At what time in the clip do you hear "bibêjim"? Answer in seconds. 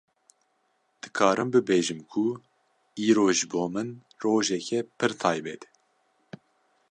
1.53-1.99